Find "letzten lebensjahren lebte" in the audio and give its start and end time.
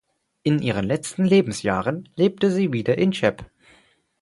0.85-2.49